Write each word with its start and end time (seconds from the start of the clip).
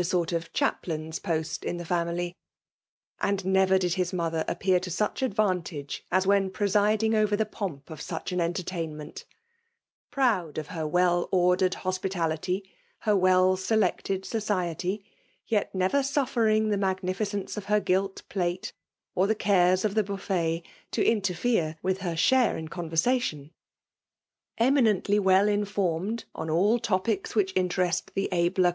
a 0.00 0.04
sort 0.04 0.32
of 0.32 0.50
chaplain^s 0.54 1.22
post 1.22 1.66
in 1.66 1.76
llic 1.76 1.86
family, 1.86 2.34
and*' 3.20 3.44
never 3.44 3.76
did 3.76 3.92
his 3.92 4.10
mother 4.10 4.42
i^pear 4.48 4.80
to 4.80 4.90
such 4.90 5.20
advan* 5.20 5.62
tage 5.62 6.02
as 6.10 6.26
when 6.26 6.48
presiding 6.48 7.14
over 7.14 7.36
the 7.36 7.44
pomp 7.44 7.90
of 7.90 8.00
svekf 8.00 8.38
ah 8.40 8.42
entertainment; 8.42 9.26
proud 10.10 10.56
of 10.56 10.68
her 10.68 10.86
well 10.86 11.28
ordaredl' 11.30 11.74
hospitality, 11.84 12.64
her 13.00 13.14
well 13.14 13.54
selected 13.54 14.24
society, 14.24 15.04
yet 15.46 15.70
nerer' 15.74 16.02
suffering 16.12 16.70
the 16.70 16.78
magnificence 16.78 17.54
of 17.58 17.66
her 17.66 17.78
gilt 17.78 18.22
plate 18.30 18.72
or 19.14 19.26
> 19.26 19.26
the 19.26 19.34
cares 19.34 19.84
of 19.84 19.94
the 19.94 20.02
buffet 20.02 20.62
to 20.90 21.04
interfere 21.04 21.76
with 21.82 21.98
her 21.98 22.16
sh&rc 22.16 22.58
in 22.58 22.66
conversation. 22.68 23.50
Eminently 24.56 25.18
well 25.18 25.48
in* 25.50 25.64
^ 25.66 25.68
formed 25.68 26.24
on 26.34 26.48
aH' 26.48 26.78
topics 26.80 27.34
which 27.34 27.52
interest 27.54 28.10
the 28.14 28.30
abler.' 28.32 28.70